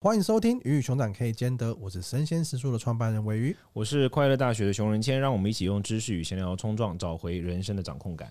[0.00, 8.30] 欢迎收听《鱼与熊掌可以兼得》，我是生鲜食书的创办人韦鱼，我是快乐大学的熊仁谦，让我们一起用知识与闲聊冲撞，找回人生的掌控感。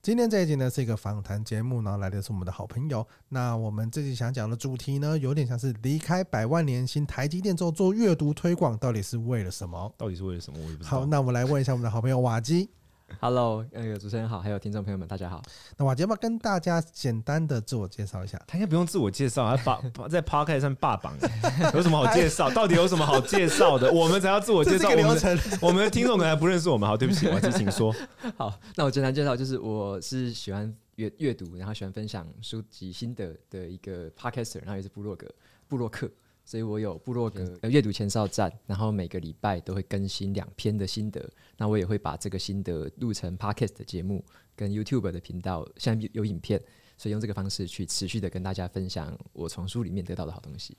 [0.00, 3.06] 今天这一集呢是一个访谈节目，然后来的是我们的好朋友。
[3.28, 9.92] 那我们这集想讲的主题呢，有点像是离开百万年薪台积电之后做阅读推广，到底是为了什么？
[9.98, 10.58] 到底是为了什么？
[10.58, 11.00] 我也不知道。
[11.00, 12.70] 好，那我们来问一下我们的好朋友瓦基。
[13.18, 15.42] Hello，那个主持人好，还有听众朋友们，大家好。
[15.76, 18.40] 那瓦杰要不要跟大家简单的自我介绍一下？
[18.46, 21.14] 他应该不用自我介绍，他霸 在 Podcast 上霸榜，
[21.74, 22.48] 有什么好介绍？
[22.54, 23.92] 到底有什么好介绍的？
[23.92, 24.94] 我们才要自我介绍。
[24.94, 26.88] 流程，我们的听众可能还不认识我们。
[26.88, 27.94] 好，对不起，瓦基，请说。
[28.36, 35.26] 好，那我简单介绍，就是我是喜欢阅阅读，然后喜欢分享书籍心得的一个 Podcaster，然后也是部落格
[35.68, 36.10] 部落客。
[36.50, 41.24] 所以我有部落格阅读前哨站，然后每个礼拜都会更新两篇的心得。
[41.56, 44.24] 那我也会把这个心得录成 Podcast 的节目，
[44.56, 46.60] 跟 YouTube 的频道，现在有影片，
[46.98, 50.76] 所以用这个方式去持续的跟大家分享我从书里面得到的好东西。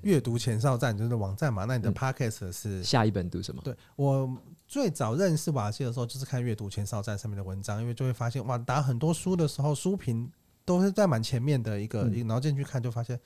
[0.00, 3.60] 阅读前哨站就是网站嘛，那你的 Podcast 是、嗯、下一本读什么？
[3.62, 4.34] 对，我
[4.66, 10.32] 最早认识瓦西的时候，就是看阅读前哨站上面的文章，因为就会发现哇，打很多书的时候，书评
[10.64, 13.20] 都是在蛮前面的一个，然后进去看就发现。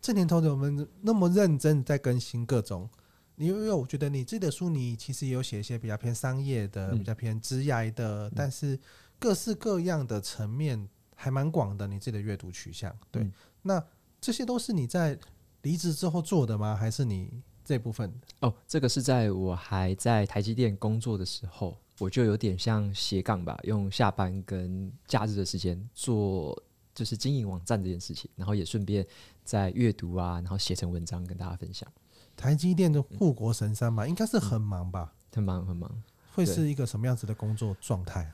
[0.00, 2.88] 这年头我们那么认真在更新各种，
[3.36, 8.78] 因为我觉得你自己的书，你其实也有写一些比较偏商业的、比较偏职涯的，但是
[9.18, 11.86] 各式各样的层面还蛮广的。
[11.86, 13.28] 你自己的阅读取向，对，
[13.62, 13.84] 那
[14.20, 15.18] 这些都是你在
[15.62, 16.76] 离职之后做的吗？
[16.76, 18.12] 还是你这部分？
[18.40, 26.56] 哦，这个是在我还在台积电工作的时候，我就有点像斜杠吧，用下班跟假日的时间做。
[26.94, 29.06] 就是经营网站这件事情，然后也顺便
[29.48, 31.90] 在阅读啊，然后写成文章跟大家分享。
[32.36, 35.14] 台积电的护国神山嘛，应该是很忙吧？
[35.32, 35.90] 很忙很忙。
[36.34, 38.30] 会是一个什么样子的工作状态？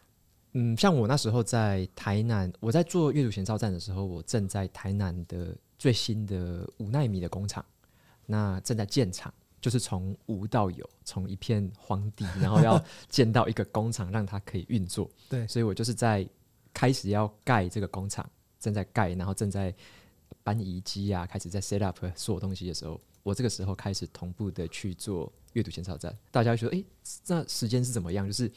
[0.55, 7.65] 嗯，像我那时候在台南，我在做阅读前哨站的时候，我正在台南的最新的五纳米的工厂，
[8.27, 15.09] 那正在建厂，就是从无到有，从一片荒地， 然后要建到一个工厂，让它可以运作。
[15.29, 16.29] 对，所以我就是在
[16.73, 18.29] 开始要盖这个工厂。
[18.61, 19.75] 正在盖，然后正在
[20.43, 26.17] 搬移机啊，开始在 set up 所有东西的时候，我这个时候开始同步的去做阅读前哨站。
[26.31, 26.87] 大家说，诶、欸，
[27.27, 28.27] 那时间是怎么样？
[28.27, 28.49] 就是，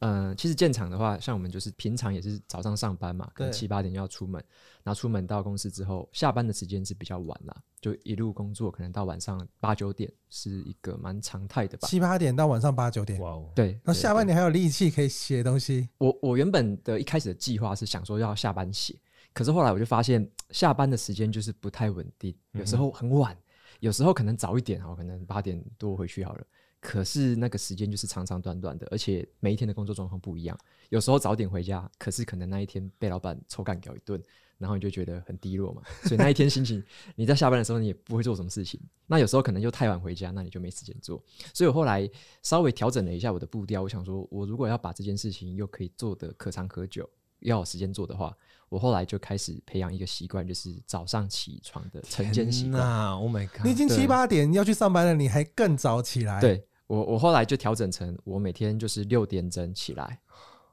[0.00, 4.42] 嗯、呃，其实建厂的话，像我们就是平常也是早上上班嘛，可能七八点就要出门，
[4.82, 11.86] 然后出门到公司之后，下班的时间是比较晚啦，就一路工作，可能到晚上八九点是一个蛮常态的吧。
[11.86, 13.78] 七八点到晚上八九点，哇哦，对。
[13.84, 15.88] 那下班你还有力气可以写东西？
[15.98, 18.98] 我我原本的一开始的计划是想说要下班写。
[19.32, 23.36] 可是后来我就发现，下班的时间就是不太稳定，有时候很晚，
[23.80, 26.44] 有时候可能早一点，可能八点多回去好了。
[26.80, 30.58] 可是那个时间就是长长短短的，而且每一天的工作状况不一样。
[30.88, 34.20] 有时候早点回家，可是可能那一天被老板臭干掉一顿，
[34.58, 35.80] 然后你就觉得很低落嘛。
[36.02, 36.82] 所以那一天心情，
[37.14, 38.80] 你在下班的时候你也不会做什么事情。
[39.06, 41.22] 那有时候可能又太晚回家，那你就没时间做。
[41.54, 42.10] 所以我后来
[42.42, 48.36] 稍微调整了一下我的步调，我想说，我如果要把这件事情又可以做得可长可久，要有时间做的话。
[48.72, 53.12] 我后来就开始培养一个习惯，就是早上起床的晨间习惯。
[53.12, 53.66] Oh my god！
[53.66, 56.40] 你已经七八点要去上班了，你还更早起来？
[56.40, 60.18] 对，我，我后来就调整成我每天就是六点整起来，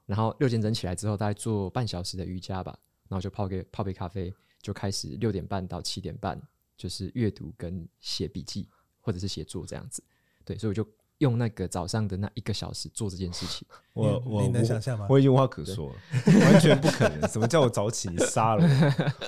[0.06, 2.74] 然后六点整起来之后，大概做半小时的瑜伽吧，
[3.06, 4.32] 然后就泡个泡杯咖啡，
[4.62, 6.40] 就开始六点半到七点半
[6.78, 8.66] 就是阅读跟写笔记
[8.98, 10.02] 或者是写作这样子。
[10.42, 10.88] 对，所以我就。
[11.20, 15.06] 用那个早上的那一个小时做这件事情，我 我你能想象吗？
[15.08, 15.94] 我已经无话可说了，
[16.40, 17.28] 完全不可能。
[17.28, 18.08] 什么叫我早起？
[18.08, 18.64] 你杀了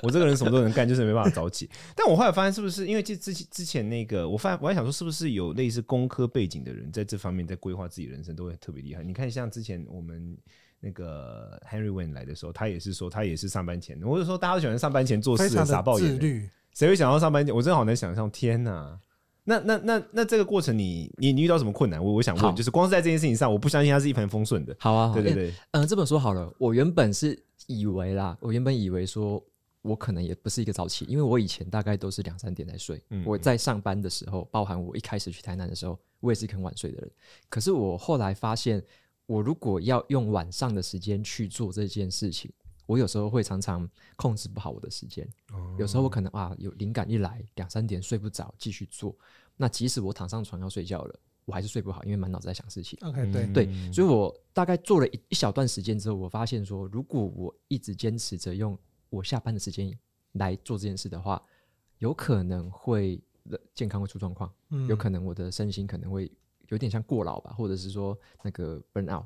[0.01, 0.07] 我！
[0.07, 1.69] 我这个人什么都能干，就是没办法早起。
[1.95, 9.03] 但我后来发现，是不是因为之之之前那个，我发现我还想说，是不是有类似工科背景的人，在这方面在规划自己人生都会特别厉害？
[9.03, 10.35] 你看，像之前我们
[10.79, 17.55] 那个 Henry Wen 来的时候，他也是说，他也是上班前，我就说大家都喜欢上班前做事，傻爆眼，谁会想到上班前？
[17.55, 18.99] 我真的好难想象，天哪！
[19.45, 22.03] 那那那那这个过程你，你你遇到什么困难？
[22.03, 24.75] 我我想问，就是光是在这件事情上，我不相信它是一帆风顺的。
[24.79, 27.37] 好啊，对对对，嗯、呃，这本书好了，我原本是
[27.67, 29.43] 以为啦，我原本以为说，
[29.81, 33.01] 我可能也不是一个早起，因为我以前大概都是两三点才睡。
[33.09, 37.11] 嗯，我在上班的时候，包含我一开始去台南的时候，我也是一个很晚睡的人。
[37.49, 38.81] 可是我后来发现，
[39.25, 42.49] 我如果要用晚上的时间去做这件事情。
[42.85, 45.27] 我有时候会常常控制不好我的时间，
[45.77, 49.15] 有时候我可能啊有灵感一来两三点睡不着继续做，
[49.55, 52.99] 那即使我躺上床要睡觉了，我还是睡不好，因为满脑子在想事情。
[53.01, 58.77] OK，对对，所以我大概做了一一小段时间之后，我发现说，如果我一直坚持着用
[59.09, 59.97] 我下班的时间
[60.33, 61.41] 来做这件事的话，
[61.99, 63.21] 有可能会
[63.73, 64.51] 健康会出状况，
[64.89, 66.29] 有可能我的身心可能会
[66.67, 69.25] 有点像过劳吧，或者是说那个 burn out。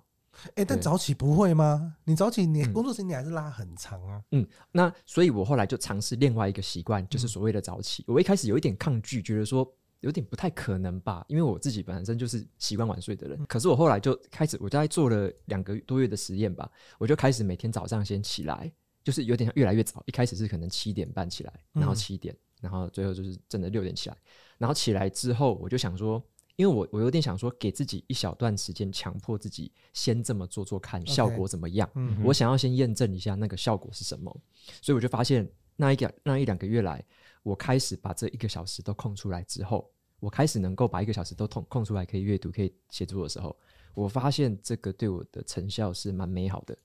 [0.49, 1.95] 哎、欸，但早起不会吗？
[2.05, 4.21] 你早起，你嗯工作时间你还是拉很长啊。
[4.31, 8.03] 嗯，那所以我后来就尝试另外一个习惯，就是所谓的早起。
[8.07, 9.67] 我一开始有一点抗拒，觉得说
[10.01, 13.45] 有点不太可能吧，因为我自己本身就是习惯晚睡的人。
[13.47, 16.69] 可是我后来就开始，我大概做了两个多月的实验吧，
[16.99, 18.71] 我就开始每天早上先起来，
[19.03, 20.03] 就是有点越来越早。
[20.05, 24.15] 一开始是可能七点半起来，然后七点，然后最后就是真的六点起来。
[24.59, 26.23] 然后起来之后，我就想说。
[26.57, 31.87] 因为我我有点想说，给自己一小段时间，强迫自己先这么做做看，效果怎么样？
[31.93, 34.35] 嗯，我想要先验证一下那个效果是什么，
[34.81, 37.05] 所以我就发现那一个那一两个月来，
[37.43, 39.87] 我开始把这一个小时都空出来之后，
[40.19, 43.55] 我开始能够把一个小时都空空出来可以阅读、可以写作的时候，
[43.93, 46.75] 我发现这个对我的成效是蛮美好的，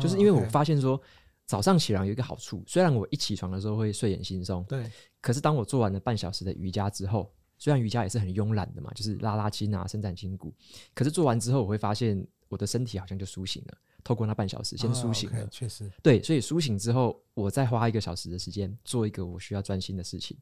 [0.00, 1.00] 就是因为我发现说
[1.46, 4.90] 早上起来有一个好处，虽然我一起床的时候会睡眼惺忪，对，
[5.20, 7.32] 可是当我做完了半小时的瑜伽之后。
[7.60, 10.52] 虽然瑜伽也是很慵懒的嘛，就是拉拉筋啊、伸展筋骨，
[10.94, 13.78] 可是做完之后，我会发现我的身体好像就苏醒了。
[14.02, 20.34] 透过那半小时，先苏醒了，确实，对，所以苏醒之后，我再花一个小时的时间做一个我需要专心的事情，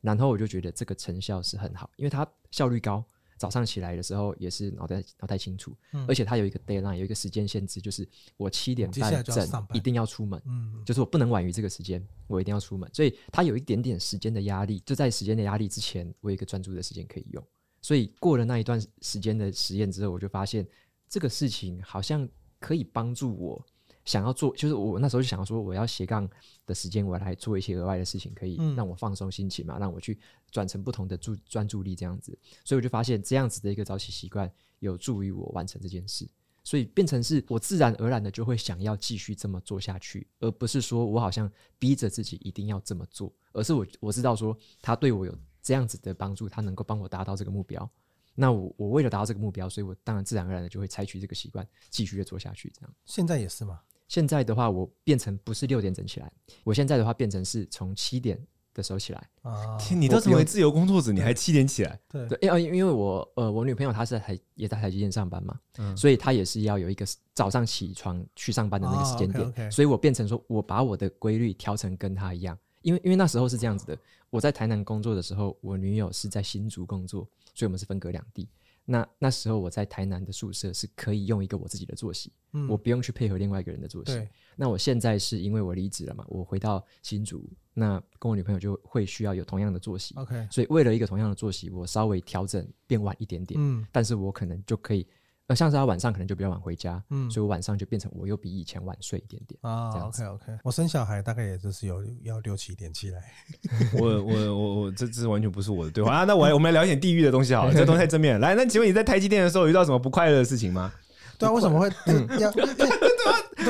[0.00, 3.04] 然后我就觉得这个成效是很好，因为它效率高。
[3.44, 17.44] 早上起来的时候也是脑袋脑袋清楚，嗯、而且它有一个 deadline，有一个时间限制，就是我七点半整一定要出门，嗯，就是我不能晚于这个时间，我一定要出门，所以它有一点点时间的压力，就在时间的压力之前，我有一个专注的时间可以用，
[17.82, 20.66] 所以过了那一段时间的实验之后，我就发现
[21.08, 23.66] 这个事情好像可以帮助我。
[24.04, 26.28] 想要做，就是我那时候就想要说，我要斜杠
[26.66, 30.18] 的时间，我来做一些额外的事情，可以让我放松心情嘛，让我去
[30.50, 32.38] 转成不同的注专注力这样子。
[32.64, 36.28] 所以我就发现这样子的一个早起习惯有助于我完成这件事，
[36.62, 47.90] 所以变成是我自然而然的就会想要继续这么做下去，而不是说我好像逼着自己一定要这么做，而是我我知道说他对我有这样子的帮助，他能够帮我达到这个目标。
[48.34, 52.70] 那我我为了达到这个目标，所以我当然自然而然的就会采取这个习惯，继续的做下去。
[52.74, 53.80] 这样现在也是吗？
[54.08, 56.30] 现在的话，我变成不是六点整起来，
[56.62, 58.38] 我现在的话变成是从七点
[58.72, 59.28] 的时候起来。
[59.42, 61.98] 啊，天，你都成为自由工作者，你还七点起来？
[62.08, 73.98] 对对，因为因为我呃，我女朋友她是台也在台积电上班嘛，嗯，所以她也是要有一个早上起床去上班的那个时间点，哦、okay, okay 所以我变成说我把我的规律调成跟她一样，因为因为那时候是这样子的，
[74.30, 78.48] 我在台南工作的时候，我女友是在新竹工作，所以我们是分隔两地。
[78.84, 84.28] 那那时候我在台南的宿舍是可以用一个我自己的作息，嗯，我不用去配合另外一个人的作息。
[84.56, 90.14] 那我现在是因为我离职了嘛，我回到新竹，那跟我女朋友就会需要有同样的作息。
[90.16, 95.06] OK，所以为了一个同样的作息，我稍微调整变晚一点点，嗯，但是我可能就可以。
[95.46, 99.90] 呃，像是他晚上可能就比较晚回家，嗯，所以我晚上就变成我又比以前晚睡一点点啊。
[100.06, 103.22] OK OK，我生小孩大概也就是有要六七点起来。
[104.00, 106.24] 我我我我这这完全不是我的对话啊。
[106.24, 108.40] 那我我们来聊一点地狱的东西好了，这东西太正面了。
[108.40, 110.90] 来，那请问你在台积电的时候遇到什么不快乐的事情吗？
[111.38, 111.90] 对啊，为什么会
[112.38, 112.50] 要？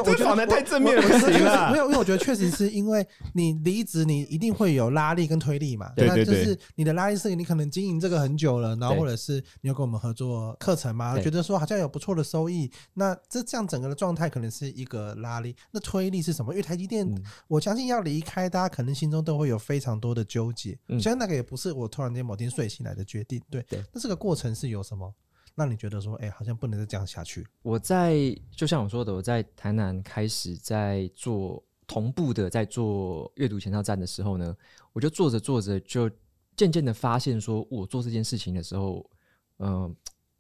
[0.02, 1.70] 我觉得太正面了，不行了。
[1.72, 5.92] 没有，因为我觉得确实是因为你离职，你一定会有拉力跟推力嘛。
[5.96, 6.26] 对对对。
[6.26, 12.70] 就是你的拉力是你可能经营这个很久了，然后或者是你有跟我们合作课程嘛，觉得说好像有不错的收益。
[12.94, 15.54] 那这这样整个的状态可能是一个拉力。
[15.70, 16.52] 那推力是什么？
[16.52, 17.06] 因为台积电，
[17.48, 20.78] 我相信要离开，大家可能心中都会有非常多的纠结。
[20.88, 21.00] 嗯。
[21.00, 23.40] 虽然那个也不是我突然间某天睡醒来的决定。
[23.50, 23.64] 对。
[23.92, 25.12] 那这个过程是有什么？
[25.54, 27.46] 那你觉得说，哎、欸，好像不能再这样下去。
[27.62, 28.16] 我在
[28.50, 34.56] 就像我说的，我在台南开始在做同步的，在做阅读前哨站的时候呢，
[34.92, 36.10] 我就做着做着，就
[36.56, 39.08] 渐渐的发现，说我做这件事情的时候，
[39.58, 39.94] 嗯、呃，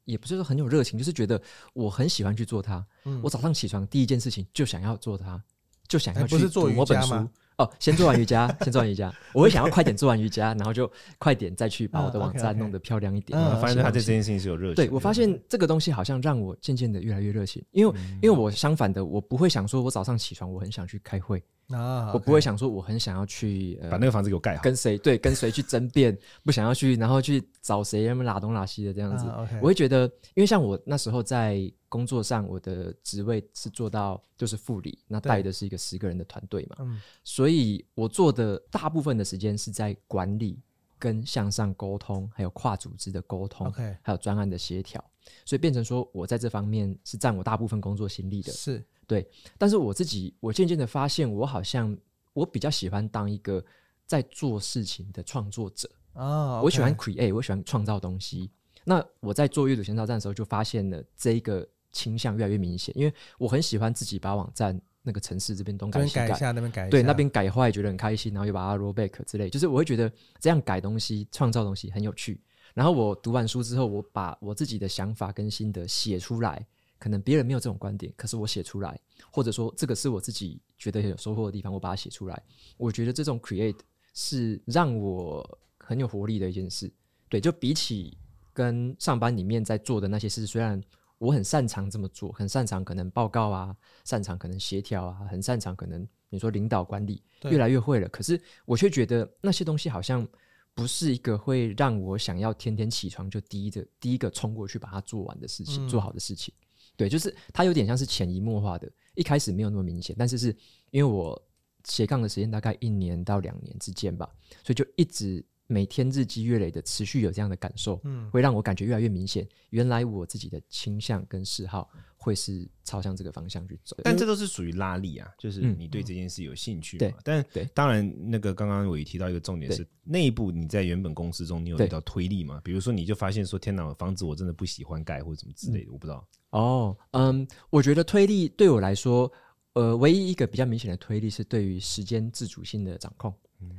[0.04, 1.40] 也不是说很有热情，就是觉得
[1.74, 2.84] 我很喜欢去做它。
[3.04, 5.40] 嗯、我早上起床第一件事情就想要做它，
[5.86, 7.14] 就想要去读某本书。
[7.56, 13.38] 哦，先做完瑜伽， 先做完瑜伽，我会想要快点做完瑜伽，然后就快点再去把我的网站弄得漂亮一点。
[13.38, 14.76] 我发现他对这件事情是有热情。
[14.76, 21.42] 对，我发现这个东西好像让我渐渐的越来越热情，因为因为我相反的，我不会想说我早上起床我很想去开会。
[21.68, 29.24] 啊，我不会想说我很想要去把那个房子给我盖好，跟谁对跟谁去争辩， 不想要去，然后去找谁那么拉东拉西的这样子。
[29.62, 31.58] 我会觉得，因为像我那时候在
[31.94, 40.60] 工作上，我的职位是做到就是副理，那带的是一个十个人的团队嘛，所以我做的大部分的时间是在管理、
[40.98, 43.70] 跟向上沟通，还有跨组织的沟通，
[44.02, 45.02] 还有专案的协调，
[45.44, 48.52] 所以变成说我在这方面是占我大部分工作心力的。
[48.52, 48.84] 是。
[49.06, 49.24] 对，
[49.56, 51.96] 但是我自己，我渐渐的发现，我好像
[52.32, 53.64] 我比较喜欢当一个
[54.04, 56.60] 在做事情的创作者啊。
[56.60, 58.50] 我喜欢 create，我喜欢创造东西。
[58.82, 72.38] 那我在做阅读前哨站的时候，就发现了这一个倾向越来越明显，因为我很喜欢自己把网站那个城市这边东改西改，改一下，那边改对，那边改坏觉得很开心，然后又把它 roll back 之类，就是我会觉得这样改东西、创造东西很有趣。
[72.74, 76.66] 然后我读完书之后，我把我自己的想法跟心得写出来。
[76.96, 78.98] 可能别人没有这种观点，可是我写出来，
[79.30, 82.42] 或者说这个是我自己觉得很有收获的地方，我把它写出来。
[82.78, 83.78] 我觉得这种 create
[84.14, 86.90] 是让我很有活力的一件事。
[87.28, 88.16] 对，就比起
[88.54, 90.82] 跟上班里面在做的那些事，虽然
[91.18, 98.08] 我很擅长这么做，很擅长可能报告啊，擅长可能协调啊，很擅长可能你说领导管理，越来越会了。
[98.08, 100.26] 可是我却觉得那些东西好像
[100.74, 106.52] 不是一个会让我想要天天起床就第一个第一个冲过去把它做完的事情，做好的事情。
[106.96, 110.54] 对，就是它有点像是潜移默化的，一开始没有那么明显，但是是
[110.90, 111.40] 因为我
[111.84, 114.28] 斜杠的时间大概一年到两年之间吧，
[114.62, 115.44] 所以就一直。
[115.74, 119.44] 每天日积月累的持续有这样的感受，嗯，会让我感觉越来越明显。
[119.70, 127.00] 原来我自己的倾向跟嗜好会是朝向这个方向去走，但这都是属于拉力啊，就是你对这件事有兴趣嘛。
[127.00, 132.60] 对，但对，当然那个刚刚我也提到一个重点是，内部你在原本公司中你有遇到推力吗？
[132.62, 136.24] 比如说你就发现说，天哪，房子我真的不喜欢盖或者什么之类的，我不知道。
[136.50, 139.30] 哦，嗯，我觉得推力对我来说，
[139.72, 143.34] 呃，唯一一个比较明显的推力是对于时间自主性的掌控。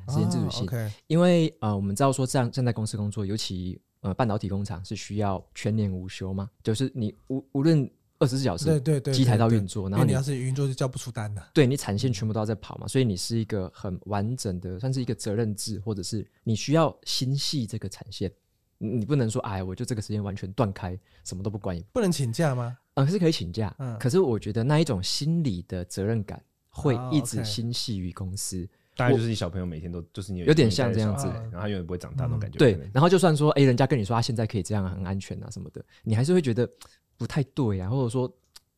[0.10, 0.68] 时间自主性，
[1.08, 7.90] 因为呃，我们知道说这样站在公司工作，尤其呃半导体工厂是需要全年无休嘛，就是你无无论
[8.20, 18.32] 二十四小时，对对对，机台到运作，然后你，要是运作就交不出单的，对你产线全部都要在跑嘛，所以你是一个很完整的，算是一个责任制，或者是你需要心系这个产线，
[18.78, 22.78] 你不能说哎，我就这个时间完全断开，什么都不管，不能请假吗？
[22.94, 28.64] 嗯，是可以请假，嗯，可是我觉得那一种心理的责任感会一直心系于公司。
[28.64, 32.58] 哦 okay 大概就是你小朋友每天都就是你有点像这样子，然后他永远不会长大那种感觉。
[32.58, 36.70] 对，然后就算说，哎，人家跟你说他现在可以这样很安全啊什么的，你还是会觉得
[37.18, 38.32] 不太对啊，或者说，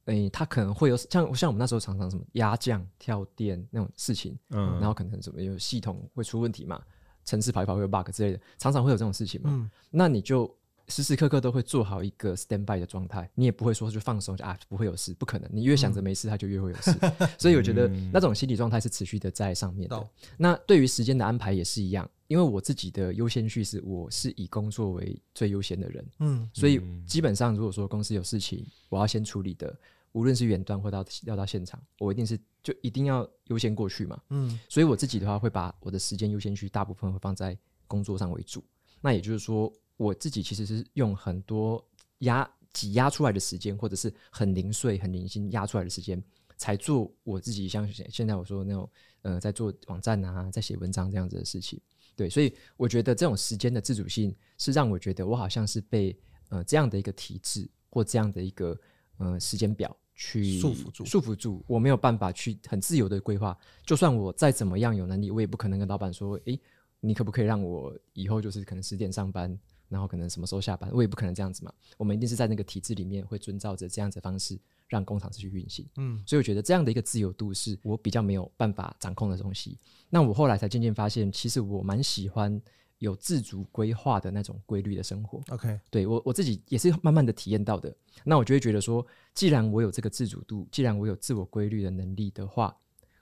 [0.06, 6.82] 哎，他可能会有像像我们那时候常常什么压降、跳电那种事情，嗯，然后可能什么有系统会出问题嘛，
[7.26, 10.54] 城市跑一跑会有 bug 之类的，常常会有这种事情嘛，嗯，那你就。
[10.90, 15.50] 时时刻刻都会做好一个 stand by 的状态，你也不会说就放松，就啊不会有事，不可能。
[15.52, 16.96] 你越想着没事，它就越会有事。
[17.02, 19.98] 嗯、所以我觉得那种心理状态是持续的在上面的。
[19.98, 29.78] 嗯、那对于时间的安排也是一样，因为我自己的优先序是我是以工作为最优先的人，嗯，所以基本上如果说公司有事情我要先处理的，
[30.14, 38.64] 无论是远端或到要到现场，我一定是就一定要优先过去嘛，嗯，所以我自己的话会把我的时间优先序大部分会放在工作上为主。
[39.02, 39.70] 那也就是说。
[39.98, 41.84] 我自己其实是用很多
[42.20, 46.24] 压挤压出来的时间，或者是很零碎、很零星压出来的时间，
[46.56, 48.90] 才做我自己像现在我说的那种，
[49.24, 51.82] 呃，在做网站啊，在写文章这样子的事情。
[52.16, 56.18] 对，所以我觉得这种时间的自主性是让我觉得我好像是被
[56.50, 58.80] 呃这样的一个体制或这样的一个
[59.18, 63.56] 呃时间表去束缚住，束缚住，我没有办法去很自由的规划。
[63.86, 66.60] 就算我再怎么样有能力，我也不可能跟老板说，诶，
[67.00, 69.58] 你可不可以让我以后就是可能十点上班？
[69.90, 71.74] 然后可能什么时候下班，我也不可能这样子嘛。
[71.98, 75.88] 我们一定是在那个体制里面，会遵照着这样子的方式让工厂继续运行。
[75.98, 79.78] 嗯，所以我觉得这样的一个自由度是我比较没有办法掌控的东西。
[80.10, 82.62] 那我后来才渐渐发现，其实我蛮喜欢
[83.00, 85.42] 有自主规划的那种规律的生活。
[85.50, 87.96] OK，对，我我自己也是慢慢的体验到的。
[88.24, 92.76] 那我就会觉得说，既然我有这个自主度，既然我有自我规律的能力的话，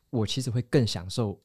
[0.10, 1.40] 我其实会更享受。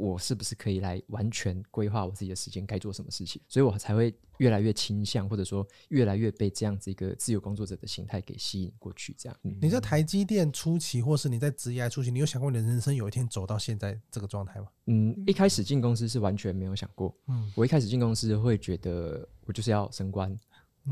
[0.00, 3.38] 我是不是可以来完全规划我自己的时间该做什么事情？
[3.46, 9.14] 所以我才会越来越倾向，或者说越来越被这样子一个自由工作者的形态给吸引过去。
[9.18, 14.68] 这样，你在台积电初期，或是你在职业初期，你有想过你的人生有一天走到现在这个状态吗？
[14.86, 17.14] 嗯，一开始进公司是完全没有想过。
[17.28, 20.34] 嗯，我一开始进公司会觉得我就是要升官。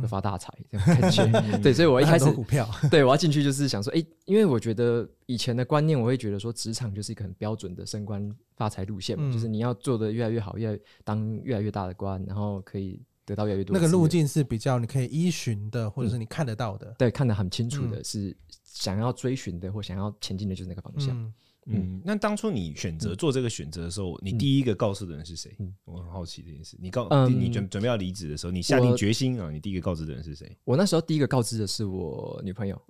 [0.01, 1.27] 会发大财这样感觉，
[1.63, 13.75] 对，所以我一开始股票， 对我要进去就是想说，哎，因为我觉得以前的观念，我会觉得说，职场就是一个很标准的升官发财路线嘛，就是你要做的越来越好，越当越来越大的官，然后可以得到越来越多。
[13.75, 21.17] 那个路径是比较你可以依循的，或者是你看得到的，对，看得很清楚的，是想要追寻的或想要前进的，就是那个方向。
[21.17, 21.33] 嗯，
[22.03, 25.55] 那当初你选择做这个选择的时候，你第一个告诉的人是谁？
[25.85, 26.77] 我很好奇这件事。
[26.81, 30.57] 你告你准准备要离职的时候，你下定决心啊，你第一个告知的人是谁？
[30.65, 32.81] 我那时候第一个告知的是我女朋友，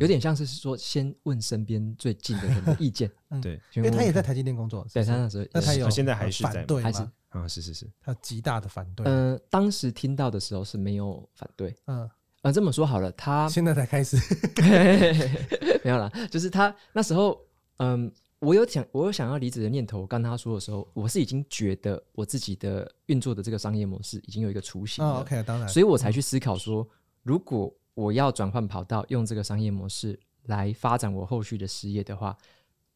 [0.00, 3.08] 有点像是说先问身边最近的人的意见。
[3.40, 9.06] 对，因为他也在台积电工作，对，他那时候，那他有现在还是在对，还是啊，是是是，他极大的反对。
[9.06, 11.74] 嗯，当时听到的时候是没有反对。
[11.86, 12.08] 嗯，
[12.42, 14.16] 呃，这么说好了，他现在才开始，
[15.84, 17.40] 没有了，就是他那时候，
[17.76, 18.12] 嗯。
[18.44, 20.00] 我有想，我有想要离职的念头。
[20.00, 25.20] 我跟他说的时候，我是已经觉得我自己的运作的这个商业模式已经有一个雏形了。
[25.20, 26.86] OK，当然，所以我才去思考说，
[27.22, 32.36] 如果我要转换跑道，用这个商业模式来发展我后续的事业的话，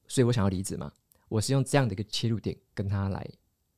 [0.07, 0.93] 所以我想要离职嘛。
[1.29, 3.27] 我是用这样的一个切入点跟他来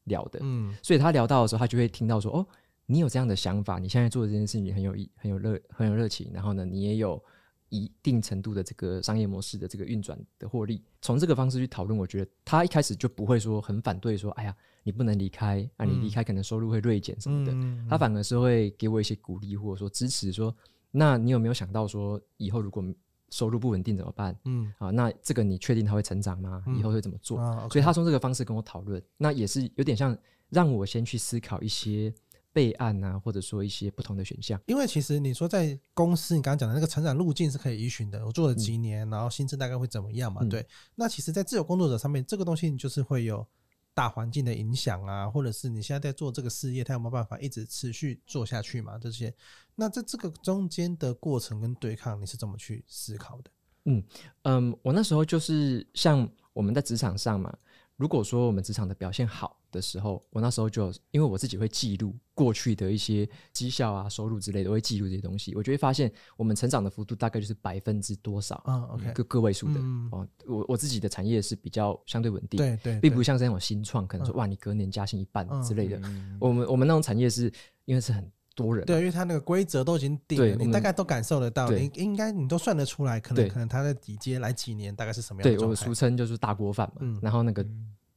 [0.05, 0.39] 聊的。
[0.43, 2.47] 嗯，所以他聊到的时候，他就会听到说：“哦，
[2.87, 6.31] 你有这样的想法，你现在做的这件事情很有意、很有热、很有热情。
[6.33, 7.23] 然后呢，你也有
[7.71, 10.83] 一定程度的这个商业模式的这个运转的获利。
[11.01, 17.53] 从这个方式去讨论，我觉得他一开始就不会说很反对说，哎呀，你不能离开，啊，你离开可能收入会锐减什么的。
[17.53, 20.55] 嗯、他反而是会给我一些鼓励，或者说支持，说，
[20.91, 22.85] 那你有没有想到说，以后如果
[23.31, 24.37] 收入不稳定怎么办？
[24.45, 26.63] 嗯，啊，那这个你确定他会成长吗？
[26.77, 27.39] 以后会怎么做？
[27.39, 30.17] 嗯啊 okay、所以他从这个方式跟我讨论，那也是有点像
[30.49, 32.13] 让我先去思考一些。
[32.53, 38.25] 备案啊，或者说一些不同的选项，因为其实你说在公司，你刚刚讲的那个成长路径是可以依循的。
[38.27, 40.41] 我做了几年，嗯、然后薪资大概会怎么样嘛？
[40.43, 40.67] 嗯、对。
[40.95, 43.47] 那其实，在自由工作者上面，这个东西就是会有
[43.95, 48.99] 大环境的影响啊，或者是你现在在做这个事业，它有没有办法一直持续做下去嘛？
[48.99, 49.33] 这些，
[49.75, 53.51] 那在这个中间的过程跟对抗，你是怎么去思考的？
[53.85, 54.05] 嗯
[54.43, 57.57] 嗯，我那时候就是像我们在职场上嘛。
[57.97, 70.27] 如果说我们职场的表现好的时候，我那时候就因为我自己会记录过去的一些绩效啊、收入之类的，我会记录这些东西，我就会发现我们成长的幅度大概就是百分之多少啊？OK，个个位数的哦。
[70.47, 76.01] 我我自己的产业是比较相对稳定，对对，并不像是那种新创，可能说哇，你隔年加薪一半之类的。
[76.41, 77.53] 我们我们那种产业是
[77.85, 85.59] 因为是很多人，对，因为他那个规则都已经定了，你大概都感受得到，你应该你都算得出来，可能可能他的底阶来几年大概是什么样的？
[85.59, 87.67] 对，我俗称就是大锅饭嘛，然后那个。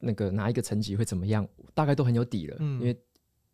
[0.04, 2.96] 那个哪一个层级会怎么样，大概都很有底了，嗯、因为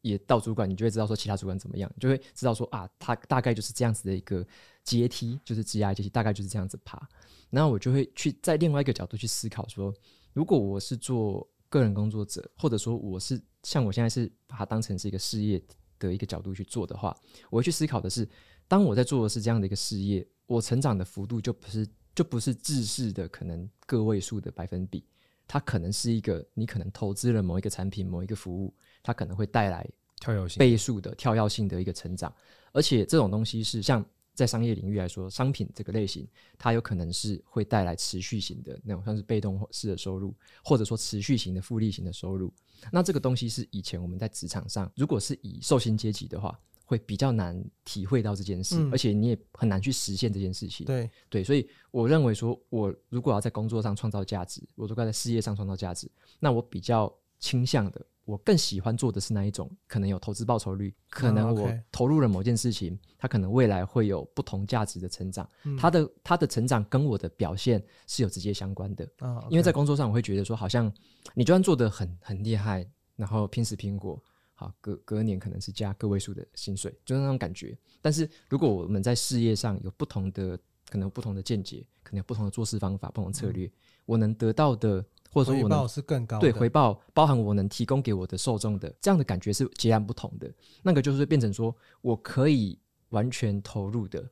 [0.02, 4.46] 也到主管，你就会知道说其他主管怎么样，你就会知道说啊，他大概就是这样子的一个
[4.82, 7.06] 阶梯，就是职涯阶梯，大概就是这样子爬。
[7.50, 9.92] 然后我就会去在另外一个角度去思考说，
[10.32, 15.62] 如果我是做个人工作者，或者说我是像我现在是把它当成是一个事业
[15.98, 17.14] 的一个角度去做的话，
[17.50, 18.28] 我会去思考的是，
[18.66, 25.04] 当我在做的是这样的一个事业，我成长的幅度就不是就不是制式的可能个位数的百分比。
[25.52, 29.84] 它可能是一个，你可能投资了某一个产品、某一个服务，它可能会带来
[30.20, 32.32] 跳跃性倍数的跳跃性的一个成长，
[32.70, 36.24] 而且这种东西是像在商业领域来说，商品这个类型，
[36.56, 40.32] 它有可能是会带来持续型的那种，像是被动式的收入，
[40.64, 42.54] 或者说持续型的复利型的收入。
[42.92, 46.56] 那这个东西是以前我们在职场上，如果是以受薪阶级的话。
[46.90, 50.84] 会比较难体会到这件事，嗯、而且你也很难去实现这件事情。
[50.84, 69.04] 对对，所以我认为说，我如果要在工作上创造价值，我如果要在事业上创造价值，那我比较倾向的，我更喜欢做的是那一种，可能有投资报酬率，可能我投入了某件事情，它可能未来会有不同价值的成长，嗯、它的它的成长跟我的表现是有直接相关的。
[69.20, 70.92] 哦 okay、因为在工作上，我会觉得说，好像
[71.34, 74.20] 你就算做的很很厉害，然后拼死拼活。
[74.60, 77.74] 好，隔隔年可能是加个位数的薪水，就是那种感觉。
[78.02, 80.54] 但是如果我们在事业上有不同的，
[80.90, 83.72] 可能有不同的见解，可能有不同的做事方法、不同的策略，嗯、
[84.04, 86.40] 我能得到的，或者说我能回报是更高的。
[86.42, 90.52] 对，回报包含我能提供给我的受众的这样的感觉是截然不同的。
[90.82, 94.30] 那个就是变成说我可以完全投入的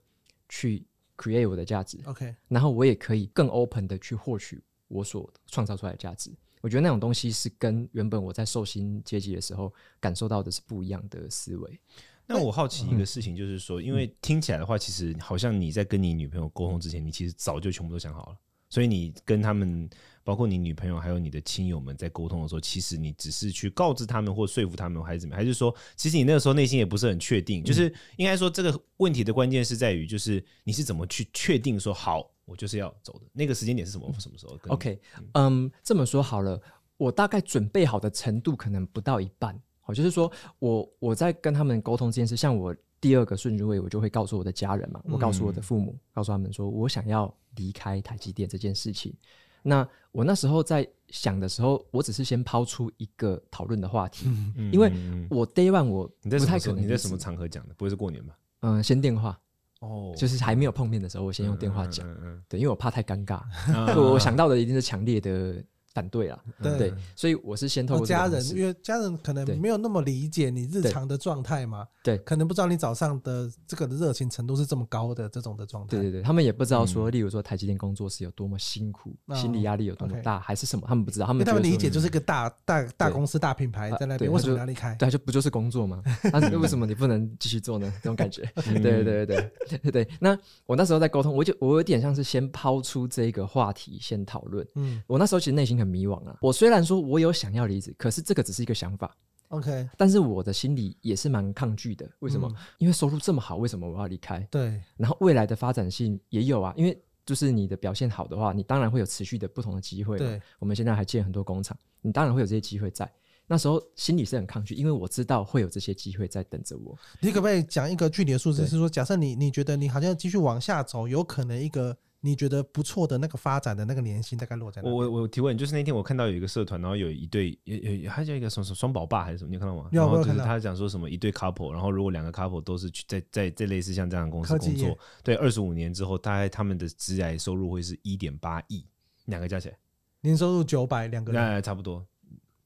[0.50, 0.84] 去
[1.16, 6.30] create 我的价值，OK，然后我也可以更 open 的去获取我所创造出来的价值。
[6.68, 11.80] 我觉得那种东西是跟原本我在受薪阶级的时候感受到的是不一样的思维。
[12.26, 18.36] 那我好奇一个事情，就是说，因为听起来的话，其实好像你在跟你女朋友沟通之前，你其实早就全部都想好了。
[18.68, 19.88] 所以你跟他们，
[20.22, 25.34] 包括你女朋友还有你的亲友们在沟通的时候，其实你只是去告知他们或说服他们，还是怎么？
[25.34, 27.64] 还是说，其实你那个时候内心也不是很确定？
[27.64, 32.30] 就是应该说，这个问题的关键是在于，就是你是怎么去确定说好？
[32.44, 34.10] 我就是要走的那个时间点是什么？
[34.18, 34.98] 什么时候？OK，
[35.34, 36.58] 嗯，这么说好了，
[36.96, 39.58] 我大概准备好的程度可能不到一半。
[39.80, 49.14] 好，就是说我我在跟他们沟通这件事，像我第二个顺序位，我就会告诉我的家人嘛，我告诉我的父母，嗯、告诉他们说我想要离开台积电这件事情。
[49.62, 54.90] 那我那时候在想的时候，我只是先抛出一个讨论的话题，嗯、因为
[55.30, 57.74] 我 day one 我不太可能你在什么场合讲的？
[57.74, 58.38] 不会是过年吧？
[58.60, 59.38] 嗯，先电话。
[59.80, 65.62] 哦，就是还没有碰面的时候，我先用电话讲，嗯嗯嗯、对，因为我怕太尴尬，嗯、 我想到的一定是强烈的。
[65.94, 84.94] 反对了，对，所以我是先透过家人，因为家人可能没有那么理解你日常的状态嘛，对，可能不知道你早上的这个的热情程度是这么高的这种的状态，对对对，他们也不知道说，例如说台积电工作是有多么辛苦，心理压力有多么大，还是什么，他们不知道，他们他们理解就是一个大大大公司大品牌在那边，为什么要离开？
[84.94, 86.02] 对，就不就是工作吗？
[86.32, 87.92] 那为什么你不能继续做呢？
[88.02, 89.50] 这种感觉，对对对对
[89.82, 89.90] 对。
[90.04, 90.08] 对。
[90.20, 99.16] 那我那时候在沟通，我就我有点像是先抛出这个话题先讨论，嗯，我那时候其实内心很迷惘啊，我虽虽然说我有想要离职，可是这个只是一个想法
[99.48, 99.88] ，OK。
[99.96, 102.06] 但是我的心里也是蛮抗拒的。
[102.18, 102.46] 为什么？
[102.46, 104.46] 嗯、因为收入这么好，为什么我要离开？
[104.50, 104.78] 对。
[104.98, 110.18] 然后未来的发展性也有啊，因为就是你的表现好的话，你当然会有持续的不同的机会。
[110.18, 110.38] 对。
[110.58, 113.10] 我们现在还建很多工厂，你当然会有这些机会在。
[113.46, 116.94] 那时候心里是很抗拒，因为我知道会有这些机会在等着我。
[117.18, 118.66] 你可不可以讲一个具体的数字？
[118.66, 124.88] 是说，假设你你觉得你好像继续往下走，有可能一个你觉得不错的那个发展的那个年薪大概落在哪？
[124.90, 129.88] 我我我提问，就是那天我看到有一个社团，然后有一对有有还叫一个什么双宝爸还是什么，你看到吗？
[129.92, 138.84] 有，然后就是他讲说什么一对 couple，然后如果两个 couple 都是去在在这类似像这样的公司工作，对，二十五年之后，大概他们的职业收入会是一点八亿，
[139.26, 139.76] 两个加起来
[140.20, 142.04] 年收入九百，两个人差不多。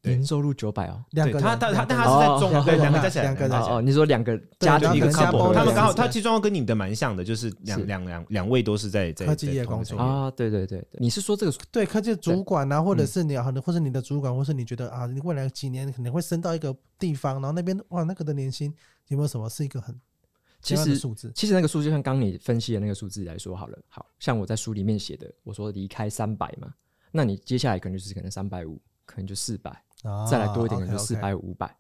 [0.05, 3.77] 年收入九百哦，两个他他他但他是在中对两个加起来两个加起来。
[3.77, 9.97] 哦，你说两个加一个 couple，他们刚好他其实状况跟你的蛮像的，就是两两两两位都是在在科技业工作。
[9.97, 18.75] 啊，对对对，你是说这个对科技主管啊，或者是你或者你的主管，或是你觉得啊，你未来几年可能会升到一个地方，然后那边哇那个的年薪
[19.09, 19.95] 有没有什么是一个很
[20.61, 21.31] 其实数字？
[21.35, 26.75] 其实那个数字像刚你分析的那个数字来说好了，好像我在书里面写的，我说离开三百嘛，
[27.13, 29.71] 那你接下来可能就是可能三百五，可能就四百。
[30.31, 31.77] 再来多一点，可能就四百五百。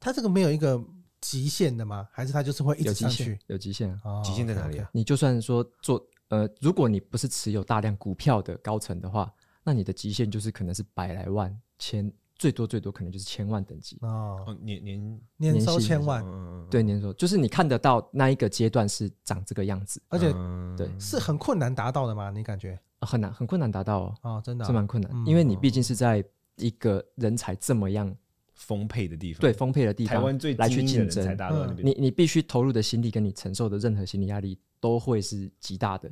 [0.00, 0.78] 它这个没有一个
[1.20, 2.06] 极限的吗？
[2.12, 3.38] 还是它就是会一直上去？
[3.46, 4.90] 有极限，有极限，极限在哪里啊？
[4.92, 9.32] 你就算说做呃，如果你不是持有大量股票的高层的话，
[9.62, 14.54] 那你的极限就是可能是百来万、千，最多最多可能就是千万等级哦。
[14.60, 16.22] 年年年收千万，
[16.68, 20.30] 对，年收就是你看得到那一个阶段是长这个样子，而且
[20.76, 22.30] 对是很困难达到的吗？
[22.30, 24.14] 你感觉很难，很困难达到哦。
[24.20, 26.22] 哦，真的是蛮困难，因为你毕竟是在。
[26.56, 28.14] 一个人才这么样
[28.52, 36.10] 丰沛的地方，对丰沛的地方，台湾最来去竞争，嗯、你你必须投入的心力跟你承受的任何心理压力都会是极大的。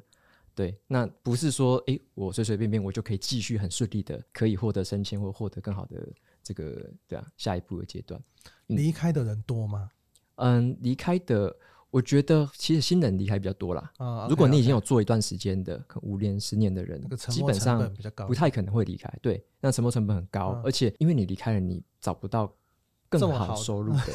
[0.55, 6.07] 对，那不是说诶、欸，我随随便便我就可以继续很顺利的可以获得升迁或获得更好的
[6.43, 8.21] 这个对啊下一步的阶段。
[8.67, 9.91] 离开的人多吗？
[10.37, 11.57] 嗯，离开的。
[11.93, 13.93] 我觉得其实新人离开比较多啦。
[13.99, 17.95] 啊 okay, 如果你已经有做一段时间的，可能五年、十年的人，基本上
[18.27, 19.13] 不太可能会离开。
[19.21, 22.51] 对，那沉没成本很高，嗯、而且因为你离开了，你找不到
[23.11, 24.07] 更好收入的。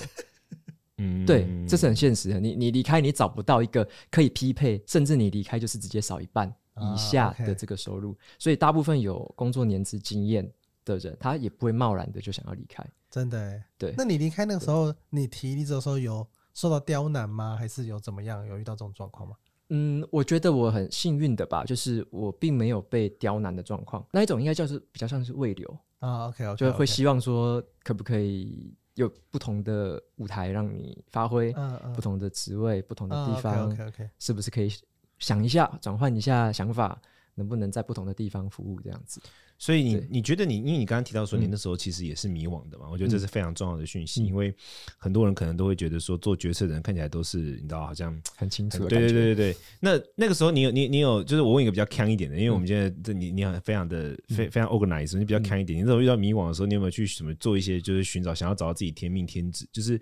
[0.97, 2.39] 嗯，对，这是很现实的。
[2.39, 8.17] 你你离开，你找不到一个可以匹配，甚至你离开就是直接少一半以下的这个收入。
[8.39, 10.51] 所以大部分有工作年资经验
[10.83, 12.83] 的人，他也不会贸然的就想要离开。
[13.11, 13.93] 真的，对。
[13.95, 16.27] 那你离开那个时候，你提离职的时候有？
[16.57, 17.55] 受到刁难吗？
[17.55, 18.43] 还是有怎么样？
[18.47, 19.35] 有遇到这种状况吗？
[19.69, 24.03] 嗯，我觉得我很幸运的吧，就是我并没有被刁难的状况。
[24.11, 26.55] 那一种应该叫是比较像是慰留啊，OK，, okay, okay.
[26.55, 34.73] 就会希望说可不可以有不同的舞台让你发挥，嗯嗯，不同的职位、不同的地方，OK OK，是不是可以
[35.19, 36.99] 想一下转换一下想法，
[37.35, 39.21] 能不能在不同的地方服务这样子？
[39.59, 42.85] 所以你你觉得你因为你刚刚提到说你那时候其实也是迷惘的嘛？
[42.91, 44.53] 我觉得这是非常重要的讯息，因为
[44.97, 48.87] 很多人可能都会觉得说做决策的人看起来都是你知道好像很清楚。
[48.87, 49.57] 对对对对对。
[49.79, 55.79] 那那个时候你有你你有就是我问一个比较强一点的，因为我们现在这你你非常的非非常 organized，你比较强一点。
[55.79, 59.99] 你那时候遇到迷惘的时候，你有没有去什么做一些就是寻找想要找到自己天命天职，就是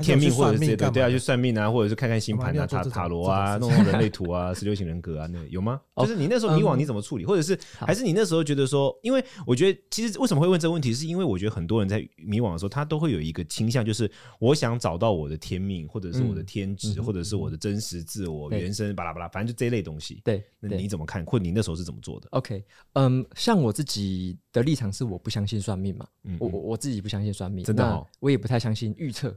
[0.00, 5.80] 天命或者是对啊去算命啊，或者是看看星盘啊、塔塔罗啊、弄弄人类图啊、十六型人格啊，那有吗？
[5.96, 9.78] 就是你那时候迷惘你怎么处理，或者是还是你那时候觉得说，因为我觉得。
[9.90, 10.94] 其实为什么会问这个问题？
[10.94, 14.08] 是因为我觉得很多人在迷惘的时候，他都会有一个倾向，就是
[14.38, 20.20] 我想找到我的天命，或者是我的天职，或者是我的真实自我、原生巴拉巴拉，反正就这一类东西。
[20.24, 21.24] 对，那你怎么看？
[21.24, 26.06] 或者你那时候是怎么做的？OK，嗯，像我自己的立场是，我不相信算命嘛，
[26.38, 29.36] 我我我自己不相信算命，真的，我也不太相信预测。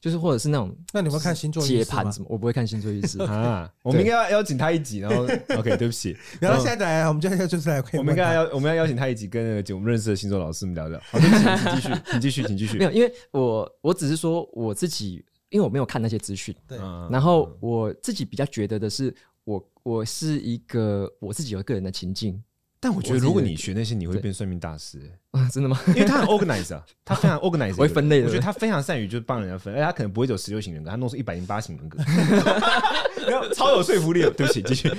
[0.00, 2.26] 就是或者是那种，那你会看星座解盘什么？
[2.30, 3.70] 我不会看星座运势 啊。
[3.82, 5.24] 我们应该要邀请他一集，然后
[5.58, 6.16] OK，对不起。
[6.40, 10.98] 然后现在来，我们就要就是来，我们应该要我们要邀请他一集，跟那个我们认识的星座老师们聊聊。
[11.10, 12.78] 好，对不起，请继续，请继续，请继续。
[12.78, 16.54] 没有，因为我我只是说我自己，因为我没有看那些资讯。
[16.66, 16.78] 对。
[17.10, 22.42] 然后我自己比较觉得的是，我我是一个我自己有个人的情境。
[22.82, 24.98] 但我觉得，如果你学那些，你会变算命大师
[25.32, 25.46] 啊？
[25.52, 25.78] 真的吗？
[25.88, 28.26] 因为他很 organize 啊， 他非常 organize，会分类的。
[28.26, 31.98] 我觉得他非常善于就是帮人家分，而且他可能不会走十六型人格，他弄出一百零八型人格，
[33.54, 34.22] 超有说服力。
[34.22, 34.90] 对不起，继续。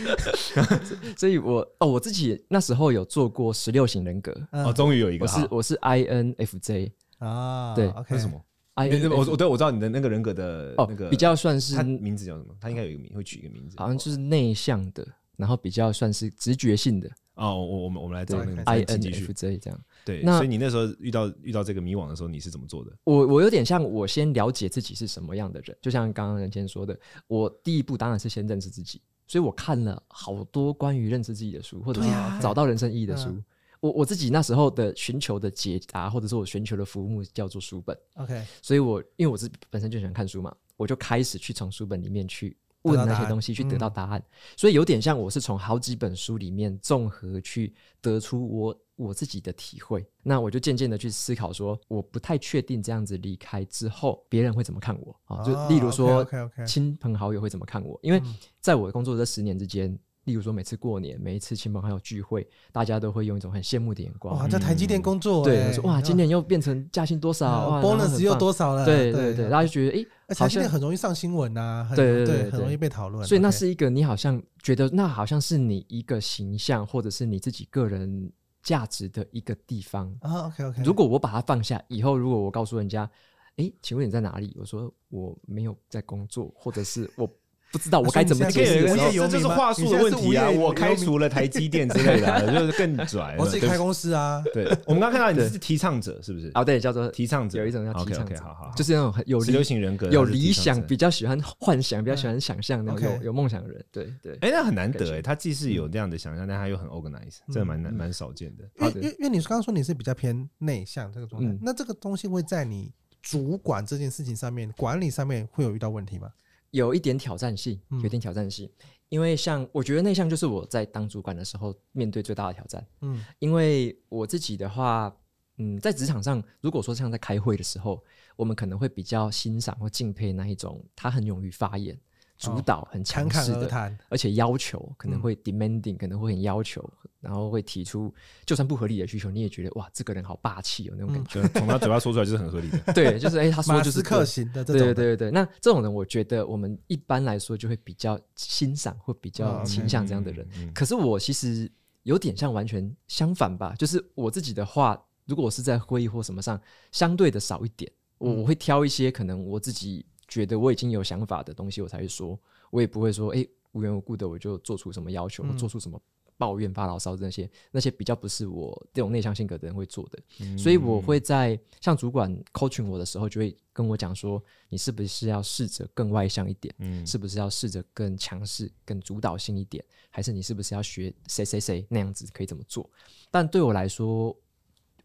[1.17, 8.39] 所以我哦，我自己那时候有做过十六型人格哦，终于有一个，我是我是 INFJ 啊，对，为什么
[8.75, 12.53] ？I 我我对我知道你的那个人格的那个比较算是，他名字叫什么？
[12.59, 17.09] 他应该有一个名，会取一个名字，好像就是内向的，然后比较算是直觉性的。
[17.35, 19.79] 哦，我我们我们来找那个 INFJ 这样。
[20.03, 22.91] 对，那所以你那时候遇到遇到这个迷惘的时候，你是怎么做的？
[23.03, 32.09] 我我有点像我先了解自己是什么样的人，就像刚刚人谦说的，我第一步当然是先认识自己，所以我看了好多关于认识自己的书，或者是
[32.41, 33.29] 找到人生意义的书。
[33.29, 33.37] 啊、
[33.79, 37.97] 我我自己那时候的寻求的解答，或者是我寻求的服务叫做书本。
[38.15, 42.57] OK，所以我因为我是本身就喜欢看书嘛，我就开始去从书本里面去。
[42.83, 44.25] 问那些东西去得到答案，嗯、
[44.57, 50.05] 所以有点像我是从好几本书里面综合去得出我我自己的体会。
[50.23, 55.43] 那我就渐渐的去思考说，我不太确定这样子离开之后，别人会怎么看我啊？
[55.43, 56.25] 就例如说，
[56.65, 57.99] 亲朋好友会怎么看我？
[58.01, 58.21] 因为
[58.59, 59.97] 在我的工作这十年之间。
[60.25, 64.37] 例如说，每次过年，每一次亲朋好友聚会，大家都会用一种很羡慕的眼光。
[64.37, 68.85] 哇，在台积电工作，对，说哇，今年又变成加薪多少，bonus 又多少了？
[68.85, 73.25] 对对对，大家就觉得，哎，台积电很容易上新闻呐，对对对，很容易被讨论。
[73.25, 78.31] 所以那是一个你好像觉得，那好像是你一个形象，或者是你自己个人
[78.61, 80.45] 价值的一个地方啊。
[80.47, 83.09] OK OK，如果我把它放下以后，如果我告诉人家，
[83.55, 84.55] 哎，请问你在哪里？
[84.59, 87.27] 我说我没有在工作，或者是我。
[87.71, 90.49] 不知道我该怎么解释，这就是话术的问题啊！
[90.49, 93.35] 我开除了台积电之类的，就是更拽。
[93.39, 94.43] 我自己开公司啊。
[94.53, 96.51] 对， 我们刚刚看到你是提倡者，是不是？
[96.53, 103.85] 哦，对，叫做提倡者，有一种叫提倡者，好好，就是那种很有流行人格、有理想、比较喜欢幻想、比较喜欢想象那种有有梦想的人。
[103.91, 104.37] 对对。
[104.41, 108.65] 哎，那很难得哎，他既是有这样的想象，但他又很 organize，这蛮难蛮少见的。
[108.95, 116.29] 因为因为你刚刚说你是比较偏内向这个状态，那这个东西会在你主管这件事情上面、管理上面会有遇到问题吗？
[116.71, 122.85] 有一点挑战性，有点挑战性，嗯、因为像我觉得内向就是我在当主管的时候面对最大的挑战。
[123.01, 125.15] 嗯，因为我自己的话，
[125.57, 128.03] 嗯，在职场上，如果说像在开会的时候，
[128.35, 131.99] 我们可能会比较欣赏或敬佩那一种，他很勇于发言。
[132.41, 136.83] 主导很强势的，而，而且要求可能会 demanding，、嗯、可能会很要求，
[137.19, 138.11] 然后会提出
[138.47, 142.79] 就算不合理的需求，你也觉得哇，这个人好霸气哦，那种感觉，从、嗯、他嘴巴说出来就是很合理的。
[142.93, 144.81] 对，就是哎、欸，他说就是克型的这种。
[144.81, 150.43] 对对对对，那这种人，我觉得我们一般来说就会比较欣赏或比较倾向这样的人。
[150.55, 156.59] 嗯嗯嗯、可是我其实有点像完全相反吧，就是我自己的话，如果我是在会议或什么上，
[156.91, 160.03] 相对的少一点，我我会挑一些可能我自己。
[160.31, 162.39] 觉得我已经有想法的东西，我才会说，
[162.69, 166.01] 我也不会说，哎、欸，无缘无故的我就做出什么要求，嗯、做出什么
[166.37, 170.19] 抱怨、发牢骚这些，那些比较不是我这种内向性格的人会做的。
[170.39, 176.73] 嗯、所以我会在像主管 coaching 我的时候，就会跟我讲说，你是不是要试着更外向一点？
[176.77, 179.83] 嗯、是不是要试着更强势、更主导性一点？
[180.09, 182.89] 还是你是不是要学谁谁谁那样子可以怎么做？
[183.29, 184.33] 但对我来说，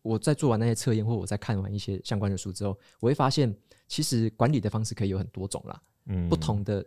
[0.02, 3.52] 我在做完那些测验，或我在看完一些相关的书之后，我会发现。
[3.88, 6.84] 其实管理的方式可以有很多种啦，嗯，不同的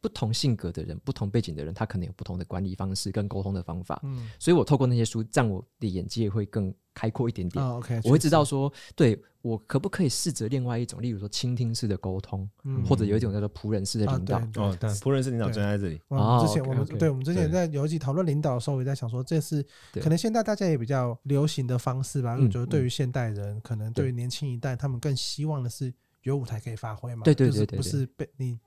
[0.00, 7.64] 不同性格的人、不同背景的人，他可能有不同的管理方式跟沟通的方法，嗯，所以我透过那些书，让我的眼界会更开阔一点点。
[7.64, 14.38] 哦，OK，我会知道说，对我可不可以试着另外一种，例如说倾听式的沟通，嗯或者有一种叫做仆人式的领导。
[14.62, 16.00] 哦，对，仆人式领导就在这里。
[16.08, 22.38] 哦，之前我们对我们之前在有一集讨论领导的时候，我也在想说，这是可能现在大家也比较流行的方式吧？
[22.40, 25.92] 我觉得对于现代人，可能对于年轻一代，他们更希望的是。
[26.28, 27.24] 有舞台可以发挥嘛？
[27.24, 28.58] 对对对对，不是被你，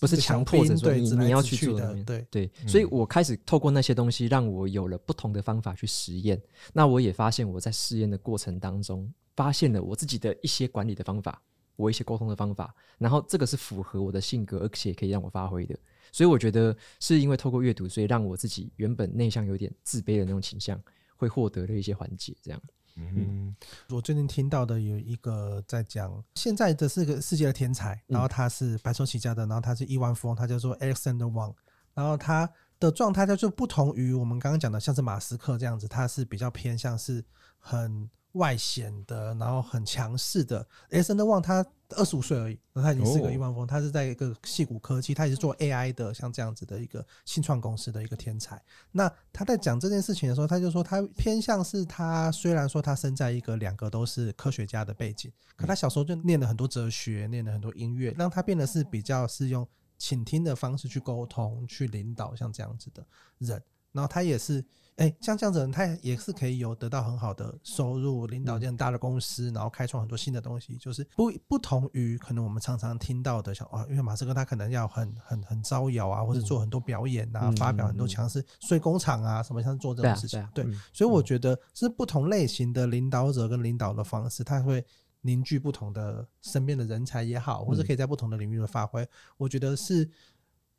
[0.00, 1.92] 不是强迫着说你你要去做的。
[2.04, 6.40] 对对，所以我开始透过那些东西，让我有了不同的方法去实验。
[6.72, 11.42] 那我也发现我在试验的过程当中，发现了我自己的一些管理的方法，
[11.76, 15.76] 我一些沟通的方法，然后这个是符合我的性格，而且可以让我发挥的。
[16.10, 20.80] 所以我觉得是因为透过阅读，所以让我自己原本内向、有点自卑的那种倾向，
[21.16, 22.34] 会获得了一些缓解。
[22.42, 22.62] 这样。
[22.98, 23.54] 嗯，
[23.90, 31.54] 我最近听到的有一个在讲，现在的是个世界的天才，然后他是白手起家的，然后他是亿万富翁，他叫做 Alexander Wang，
[31.94, 37.24] 然后他的状态他就不同于我们刚刚讲的，像是马斯克这样子，他是比较偏向是
[37.58, 38.10] 很。
[38.32, 40.66] 外显的，然后很强势的。
[40.90, 41.64] Alexander Wang 他
[41.96, 43.66] 二十五岁而已，那他已经是个亿万富翁。
[43.66, 48.62] 他是在一个矽谷科技，他也是做 AI 的，像这样子的一个新创公司的一个天才。
[48.92, 63.04] 那他在讲这件事情的时候，他就说他偏向是他虽然说他生在一个两个都是科学家的背景，可他小时候就念了很多哲学，念了很多音乐，让他变得是比较是用倾听的方式去沟通、去领导像这样子的
[63.38, 63.62] 人。
[63.92, 64.64] 然后他也是。
[64.98, 70.76] 哎、欸，像这样子人，他也是可以有得到很好的收入，领导一件很大的公司，然后开创很多新的东西。
[70.76, 80.44] 就是不不同于可能我们常常听到的，像啊，因为马斯克他可能要很很很招摇啊，或者做很多表演啊，发表很多强势睡工厂啊什么，像做这种事情。
[80.52, 84.84] 对，所以我觉得是不同类型的领导者跟领导的方式，他会
[85.20, 89.08] 凝聚不同的身边的人才也好，或者可以在不同的领域的发挥。
[89.36, 90.10] 我觉得是。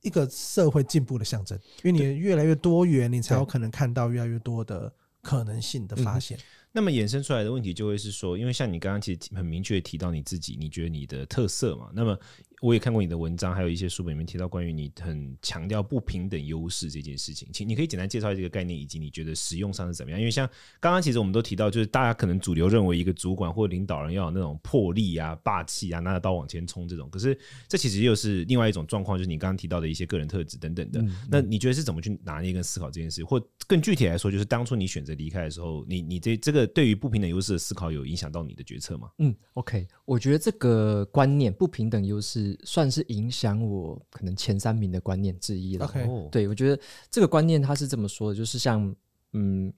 [0.02, 6.38] 一个社会进步的象征，因为你越来越多元，你才有可能看到越来越多的可能性的发现。
[6.72, 11.90] 那么衍生出来的问题就会是说，因为像你刚刚其实很明确提到你自己，你觉得你的特色嘛？
[11.94, 12.18] 那么
[12.62, 20.20] 我也看过你的文章，还有一些书本里面提到关于你很强调不平等优势这件事情，请你可以简单介绍这个概念，以及你觉得使用上是怎么样？
[20.20, 20.48] 因为像
[20.80, 31.02] 刚刚其实我们都提到，就是大家可能主流认为一个主管或领导人要有那种魄力啊、霸气啊，拿着刀往前冲这种，可是这其实又是另外一种状况，就是你刚刚提到的一些个人特质等等的。
[31.02, 33.24] 嗯、那你觉得是怎么去拿捏跟思考这件事？
[33.24, 39.10] 或更具体来说，就是当初你选择离开的时候，你你这这个对于不平等优势的思考有影响到你的决策吗？
[39.20, 45.86] 嗯，OK，我觉得这个观念不平等优势算是影响我可能前三名的观念之一了。
[45.86, 48.96] OK，对，我觉得这个观念它是这么说的，就是像
[49.34, 49.74] 嗯，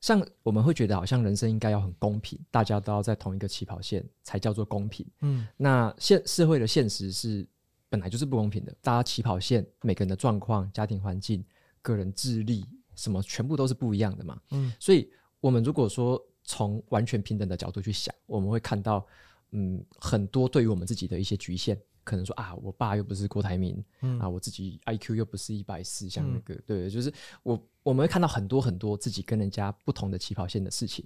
[0.00, 5.06] 像我们会觉得好像人生应该要很公平，大家都要在同一个起跑线才叫做公平。
[5.20, 7.46] 嗯，那现社会的现实是
[7.88, 11.44] 本来就是不公平的，大家起跑线每个人的状况、家庭环境、
[11.80, 14.40] 个人智力什么全部都是不一样的嘛。
[14.50, 19.06] 嗯，所以我们如果说从完全平等的角度去想，我们会看到。
[19.56, 27.12] 嗯，很多对于我们自己的一些局限，可能说啊，我爸又不是郭台铭，嗯、啊，我自己 IQ 又不是一百四，像那个，嗯、对，就是
[27.42, 31.04] 我我们会看到很多很多自己跟人家不同的起跑线的事情。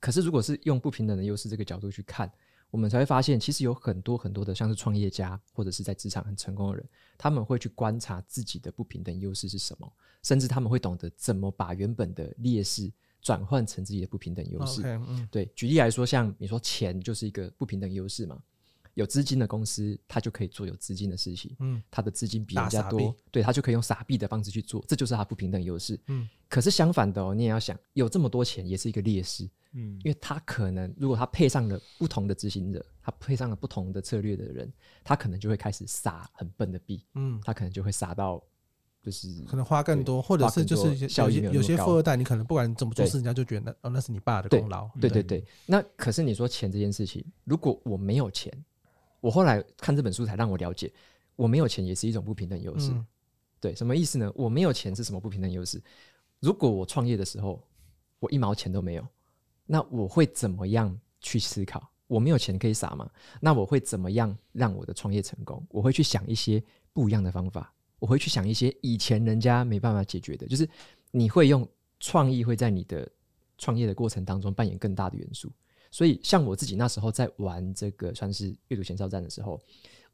[0.00, 2.30] 可是，如果是用不平等的优势这个角度去看，
[2.70, 12.92] 我们才会发现，其实有很多很多的像是创业家或者是在职场很成功的人，他们会去观察自己的不平等优势是什么，甚至他们会懂得怎么把原本的劣势。
[13.22, 14.82] 转换成自己的不平等优势。
[14.82, 18.40] Okay, 嗯、对，举例来说，像你说钱就是一个不平等优势嘛。
[18.96, 21.54] 有资金的公司，它就可以做有资金的事情。
[21.60, 26.00] 嗯，它的资金比人家多，对，它就可以用傻币的方式去做，这就是它不平等优势。
[26.06, 29.46] 嗯，可是相反的哦，你也要想，有这么多钱也是一个劣势。
[29.72, 34.72] 嗯，因为他可能如果他配上了不同的执行者，他配上了不同的策略的人，
[35.04, 37.04] 他可能就会开始撒很笨的币。
[37.14, 38.42] 嗯，他可能就会撒到。
[39.02, 40.88] 就是可能花更多，或者是就是
[41.20, 44.90] 有些有些富二代，你可能不管怎么做事，人家就觉得哦，那是你爸的功劳。
[45.00, 48.52] 对对对，那可是你说钱这件事情，如果我没有钱，
[49.26, 50.92] 我后来看这本书才让我了解，
[51.34, 52.92] 我没有钱也是一种不平等优势。
[53.58, 54.32] 对，什么意思呢？
[54.36, 55.82] 我没有钱是什么不平等优势？
[56.38, 57.60] 如果我创业的时候
[58.20, 59.04] 我一毛钱都没有，
[59.66, 61.90] 那我会怎么样去思考？
[62.06, 63.10] 我没有钱可以撒吗？
[63.40, 65.60] 那我会怎么样让我的创业成功？
[65.70, 66.62] 我会去想一些
[66.92, 67.74] 不一样的方法。
[67.98, 70.68] 我会去想一些以前人家没办法解决的，就是
[71.10, 73.10] 你会用创意会在你的
[73.58, 75.50] 创业的过程当中扮演更大的元素。
[75.90, 79.60] 所以，像我自己那时候在玩这个算是阅读前哨站的时候，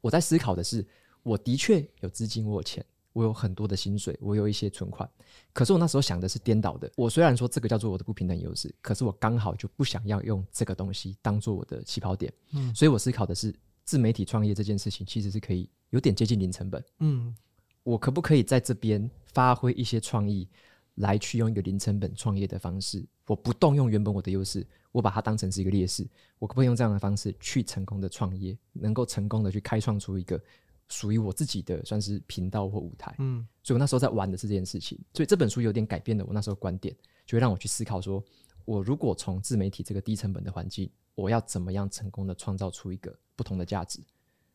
[0.01, 0.85] 我在思考的是，
[1.23, 5.09] 我的确有资金，我有钱，我有很多的薪水，我有一些存款。
[5.51, 6.91] 可是我那时候想的是颠倒的。
[6.95, 12.31] 我虽然说这个叫做我的不平等优势，可是我刚好就不想要用这个东西当做我的起跑点。
[12.51, 16.83] 嗯，所以我思考的是自媒体创业这件事情其实是可以有点接近零成本。
[16.99, 17.35] 嗯。
[17.83, 20.47] 我可不可以在这边发挥一些创意，
[20.95, 23.05] 来去用一个零成本创业的方式？
[23.27, 26.07] 我不动用原本我的优势，我把它当成是一个劣势。
[26.39, 30.41] 我可不可以用这样的方式去成功的创业，能够成功的去开创出一个
[30.87, 33.13] 属于我自己的算是频道或舞台？
[33.19, 34.97] 嗯，所以我那时候在玩的是这件事情。
[35.13, 38.23] 所以这本书有点改变了我那时候观点，就会让我去思考说，
[38.63, 43.99] 我如果从自媒体这个低成本的环境，我要怎么样成功的创造出一个不同的价值？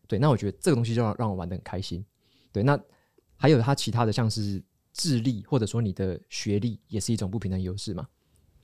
[0.07, 2.03] 对，那我觉得这个东西就让让我玩得很开心。
[2.51, 2.81] 对，那。
[3.41, 4.61] 还有它其他的，像是
[4.93, 8.05] 智力，或者说你的学历，也是一种不平等优势嘛。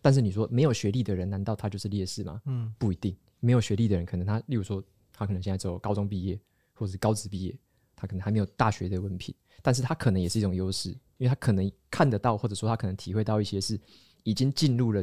[0.05, 2.43] 但是你说没有学历的人，难道他就是劣势吗？
[2.45, 3.17] 嗯，不一定。
[3.41, 6.39] 没有学历的人，可能他，例如说，他可能现在只有高中毕业，
[6.75, 7.59] 或者是高职毕业，
[7.97, 13.81] 他可能还没有大学的文凭，但是他可能也是一种优势，因为他可能看得到，或者说他可能体会到一些是
[14.25, 15.03] 已经进入了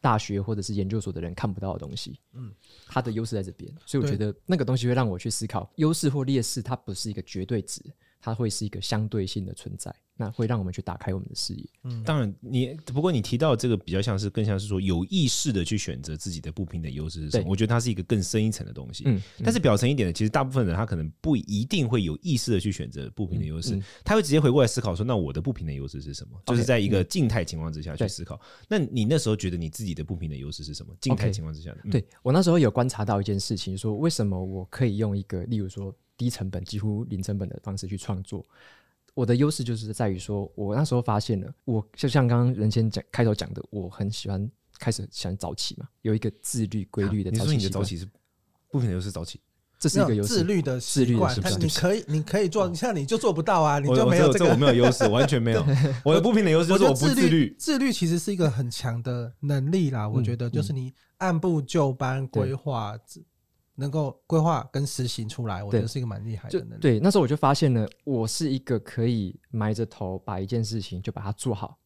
[0.00, 2.20] 大学或者是研究所的人看不到的东西。
[2.34, 2.54] 嗯，
[2.86, 7.82] 他的优势在这边，所以我觉得那个东西会让我去思考，优势或劣势，它不是一个绝对值。
[8.20, 11.64] 它会是一个相对性的存在，那会让我们去打开我们的视野。
[11.84, 17.46] 嗯，当然你，你不过你提到这个比较像是更像是说有意识的去选择自己的不平等优势是什么？
[17.48, 19.04] 我觉得它是一个更深一层的东西。
[19.06, 26.40] 嗯，但是表层一点的，其实大部分人他可能不一定会有意识的去选择不平等优势，嗯嗯、他会直接回过来思考说：那我的不平等优势是什么？
[26.46, 28.34] 就是在一个静态情况之下去思考。
[28.34, 30.92] 嗯、那你那时候觉得你自己的不平等优势是什么？
[31.00, 38.44] 静态情况之下的对我那时候有观察到一件事情，说为什么我可以用一个例如说低成本几乎零成本的方式去创作。
[39.14, 47.42] 我的优势就是在于说，我那时候发现了，我就像刚刚人先讲开头讲的，我很喜欢开始喜欢早起嘛，有一个自律规律的早起。
[47.42, 48.06] 你说你的早起是
[48.70, 49.40] 不平等优势早起，
[49.76, 50.34] 这是一个优势。
[50.34, 55.64] 自律的习惯，你可以你可以做，像你就做不到啊，你就没有这个，我没有优势，完全没有。
[56.04, 57.52] 我的不平的优势就是我不自律。
[57.58, 62.96] 自律其实是一个很强的能力啦，我觉得就是你按部就班规划。
[63.80, 66.80] 能够规划跟实行出来，我觉得是一个蛮厉害的能力。
[66.80, 71.78] 对，那时候我就发现了，我是一个可以埋着头把一件事情就把它做好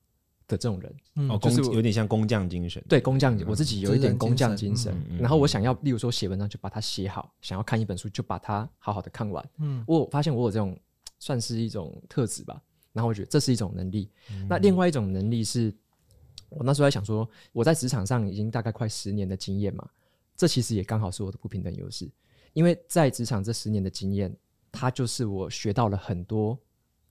[0.49, 0.97] 的这种人。
[1.17, 2.83] 嗯哦，就是工有点像工匠精神。
[2.89, 9.47] 对工匠，我自己有一点工匠精神然后我想要，例如说写文章就把它写好，想要看一本书就把它好好的看完。
[9.59, 10.75] 嗯我发现我有这种
[11.19, 12.59] 算是一种特质吧。
[12.95, 14.11] 然后我觉得这是一种能力。
[14.31, 15.75] 嗯那另外一种能力是，
[16.49, 19.87] 我那时候在想说，我在职场上已经大概快十年的经验嘛，
[20.43, 22.11] 这其实也刚好是我的不平等优势。
[22.53, 24.37] 因为在职场这十年的经验，
[24.73, 26.59] 它就是我学到了很多，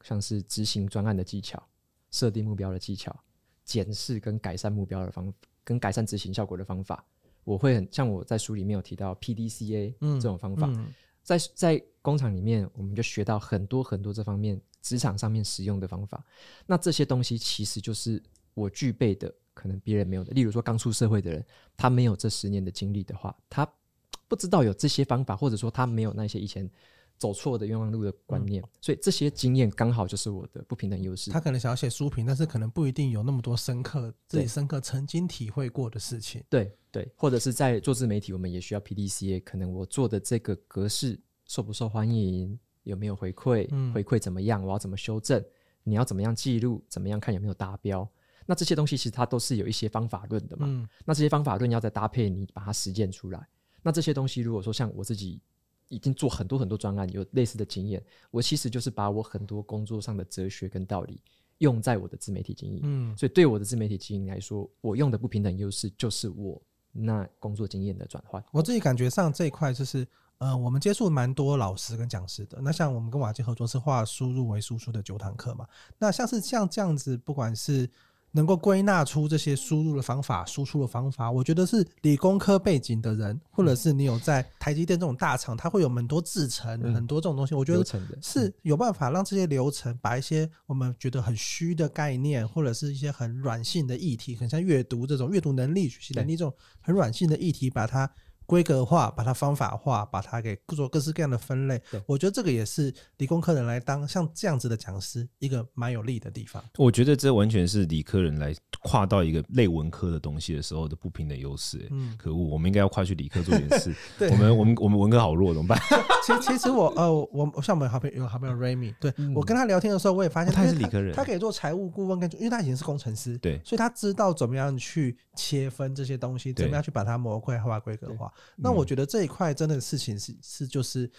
[0.02, 1.66] 像是执行专案的技巧、
[2.10, 3.18] 设定目标的技巧、
[3.64, 7.06] 检视跟改善目标的方跟改善执行效果的方法。
[7.46, 16.22] 我会很像我在书里面有提到 PDCA 嗯这种方法，嗯在在工厂里面，我们就学到很多很多这方面职场上面使用的方法。
[16.66, 18.22] 那这些东西其实就是
[18.56, 20.32] 我具备的，可能别人没有的。
[20.34, 21.46] 例如说，刚出社会的人，
[21.76, 23.68] 他没有这十年的经历的话，他
[24.28, 26.70] 不知道有这些方法，或者说他没有那些以前
[27.18, 31.30] 走错的冤枉路的观念，所以这些经验刚好就是我的不平等优势。
[31.32, 36.44] 他可能想要写书评，但是可能不一定有那么多深刻自己深刻曾经体会过的事情。
[36.50, 39.44] 对对，或者是在做自媒体，我们也需要 PDCA。
[39.44, 45.44] 可能我做的这个格式受不受欢迎，有没有回馈，嗯回馈怎么样，我要怎么修正，
[45.84, 48.10] 你要怎么样记录，怎么样看有没有达标。
[48.52, 50.66] 那这些东西其实它都是有一些方法论的嘛。
[50.68, 53.48] 嗯那这些方法论要再搭配你把它实践出来。
[53.82, 55.40] 那这些东西如果说像我自己
[55.88, 61.22] 已经做很多很多专案，有类似的经验，我其实就是把我很多工作上的哲学跟道理
[61.60, 62.82] 用在我的自媒体经营。
[62.84, 68.44] 嗯所以对我的自媒体经营来说，我用的不平等优势就是我那工作经验的转换。
[68.52, 70.06] 我自己感觉上这一块就是，
[70.40, 72.60] 呃，我们接触蛮多老师跟讲师的。
[72.62, 75.66] 那像我们跟瓦基合作是化输入为输出的九堂课嘛。
[75.98, 77.90] 那像是像这样子，不管是
[78.32, 87.54] 能够归纳出这些输入的方法、输出的方法，我觉得是理工科背景的人，或者是你有在台积电这种大厂，它会有很多制程、嗯很多这种东西。
[87.54, 87.86] 我觉得
[88.22, 98.10] 是有办法让这些流程把一些我们觉得很虚的概念，或者是一些很软性的议题，很像阅读这种阅读能力、学习能力这种很软性的议题，把它
[98.52, 101.82] 规格化，把它方法化，把它给做各式各样的分类。
[102.06, 106.62] 我觉得这个也是理工科人来当像这样子的讲师一个蛮有利的地方。
[106.78, 111.78] 我觉得这完全是理科人来跨到一个类文科的东西的时候的不平等优势。
[111.78, 113.96] 欸嗯，可恶，我们应该要跨去理科做点事。
[114.20, 115.80] 对我们我们我们文科好弱，怎么办？
[116.26, 128.30] 其实其实我呃我像我们好朋友有好朋友 Remy，对、嗯我跟他聊天的时候，我也发现、哦他也是理科人他可以做财务顾问跟，因为他以前是工程师，对所以他知道怎么样去切分这些东西，怎么样去把它模块化、规格化。
[128.58, 131.10] 那我觉得这一块真的事情是是就是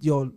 [0.00, 0.30] 有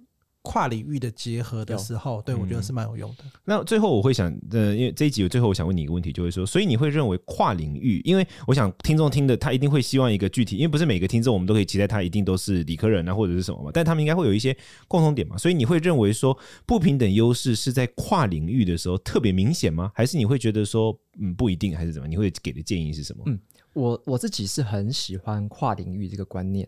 [0.45, 3.23] 跨领域的结合的时候，对我觉得是蛮有用的。
[3.45, 14.53] 那最后我会想，呃，因为这一集最后我想问你一个问题，就是说，所以你会认为跨领域，因为我想听众听的他一定会希望一个具体，因为不是每个听众我们都可以期待他一定都是理科人啊或者是什么嘛，但他们应该会有一些
[14.89, 19.93] 共同点嘛，所以你会认为说不平等优势是在跨领域的时候特别明显吗？
[19.95, 22.07] 还是你会觉得说，嗯，不一定，还是怎么？
[22.09, 23.23] 你会给的建议是什么？
[23.27, 23.39] 嗯
[23.73, 26.67] 我我自己是很喜欢跨领域这个观念，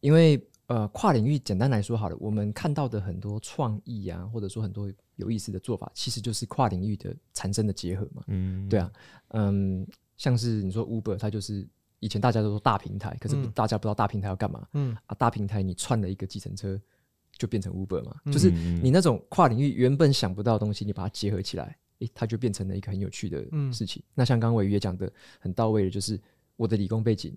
[0.00, 8.24] 因为呃，跨领域简单来说好了，我们看到的很多创意啊，或者说很多有意思的做法，其实就是跨领域的产生的结合嘛。
[8.26, 8.92] 嗯，对啊，
[9.28, 9.86] 嗯，
[10.16, 11.64] 像是你说 Uber，它就是
[12.00, 15.14] 以前大家都说大平台，可是嗯大家不知道大平台要干嘛、嗯啊？
[15.14, 16.80] 大平台你串了一个计程车，
[17.38, 24.02] 就变成 Uber 嘛，嗯就是你那种跨领域原本想不到的东西，你把它结合起来，诶，它就变成了一个很有趣的事情。
[24.14, 26.20] 那像刚刚伟也讲的很到位的，就是
[26.56, 27.36] 我的理工背景。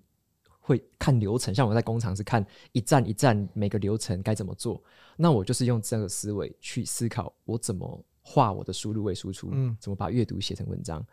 [0.62, 4.80] 会看流程，像我在工厂是看一站一站每个流程该怎么做，
[5.16, 11.04] 那我就是用这个思维去思考，我怎么画我的输入为输出，嗯怎么把阅读写成文章，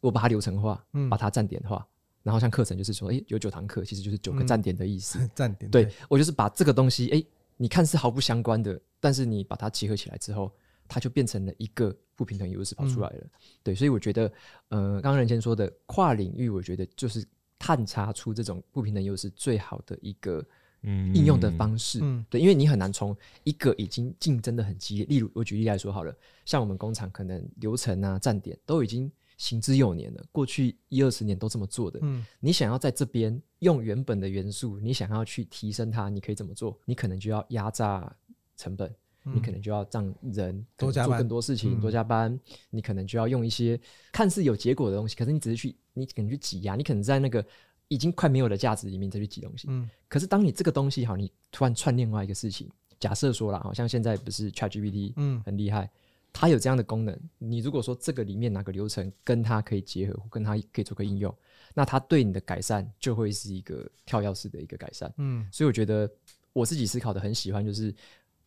[0.00, 1.86] 我把它流程化，嗯把它站点化，
[2.22, 5.28] 然后像课程就是说，诶，有九堂课，其实就是九个站点的意思。
[5.34, 7.26] 站点对我就是把这个东西，诶，
[7.58, 10.50] 你看是毫不相关的，但是你把它结合起来之后，
[10.88, 13.18] 它就变成了一个不平等优势跑出来了。
[13.18, 13.30] 嗯
[13.64, 14.32] 对，所以我觉得，
[14.68, 17.22] 呃，刚刚任先说的跨领域，我觉得就是。
[17.58, 20.44] 探查出这种不平等优势最好的一个
[20.82, 36.78] 应用的方式，嗯，对，因为你很难从一个已经竞争的很激烈，例如我举例来说好了，像我们工厂可能流程啊、站点都已经行之有年了，过去一二十年都这么做的，嗯，你想要在这边用原本的元素，你想要去提升它，你可以怎么做？
[36.84, 38.14] 你可能就要压榨
[38.56, 38.94] 成本。
[39.34, 42.38] 你可能就要让人多加做更多事情，多加班。
[42.70, 43.76] 你可能就要用一些
[44.12, 47.44] 看似有结果的东西，可是你只是去，你可能去挤压，你可能在那个
[47.88, 49.66] 已经快没有的价值里面再去挤东西。
[49.70, 52.70] 嗯，可是当你这个东西好，你突然串另外一个事情，
[53.00, 55.90] 假设说了，好像现在不是 ChatGPT，嗯，很厉害，
[56.32, 57.18] 它有这样的功能。
[57.38, 61.34] 你如果说这个里面哪个流程跟它可以结合，跟它可以做个应用，
[61.74, 65.12] 那它对你的改善就会是一个跳跃式的一个改善。
[65.16, 66.08] 嗯，所以我觉得
[66.52, 67.94] 我自己思考的很喜欢就是。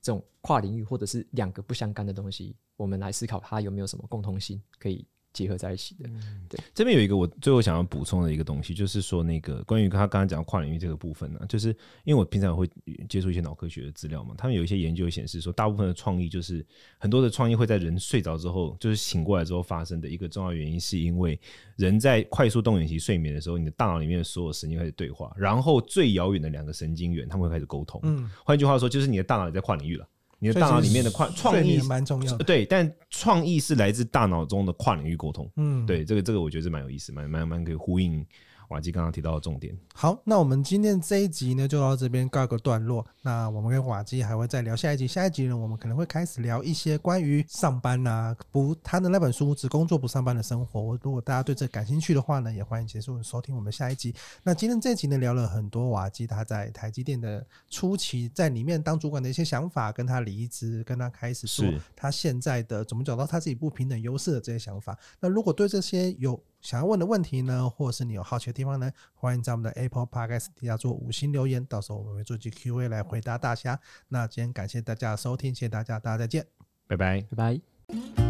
[0.02, 6.10] 这种跨领域或者是两个不相干的东西，我们来思考它有没有什么共通性可以结合在一起的。
[6.48, 11.70] 对，这边有一个我最后想要补充的一个东西，就是说那个关于他刚刚讲跨领域这个部分呢，就是
[12.04, 12.70] 因为我平常会
[13.08, 16.66] 接触一些脑科学的资料嘛，他们有一些研究显示说，大部分的创意就是
[16.98, 21.40] 很多的创意会在人睡着之后，就是醒过来之后发生的一个重要原因，是因为
[21.76, 28.00] 人在快速动眼期睡眠的时候，你的大脑里面的所有神经开始对话，然后最遥远的两个神经元他们会开始沟通。
[28.04, 30.08] 嗯，换句话说，就是你的大脑也在跨领域了。
[30.40, 38.26] 你的大脑里面的跨创意蛮重要的，对，但创意是来自大脑中的跨领域沟通，嗯，对，这个这个我觉得是蛮有意思，蛮蛮蛮可以呼应。
[38.70, 39.78] 瓦基刚刚提到的重点。
[39.94, 43.06] 好，那我们今天这一集呢，就到这边告一个段落。
[43.22, 45.08] 那我们跟瓦基还会再聊下一集。
[45.08, 50.96] 下一集呢，我们可能会开始聊一些关于上班啊，不，他的那本书《只工作不上班的生活》。
[51.04, 54.14] 如果大家对这感兴趣的话呢，也欢迎结束收听我们下一集。
[54.44, 61.66] 那今天这一集呢，聊了很多瓦基他在台积电的初期，在里面当主管的一些想法，跟他离职，跟他开始说
[61.96, 64.98] 他现在的怎么找到他自己不平等优势的这些想法。
[65.20, 73.80] 那如果对这些有想要问的问题呢，或者是你有好奇的地方呢，欢迎在我们的 Apple Podcast 底下做五星留言，到时候我们会做期 Q&A 来回答大家。
[74.10, 76.46] 那今天感谢大家的收听，谢谢大家，大家再见，
[76.88, 78.29] 拜拜，拜拜。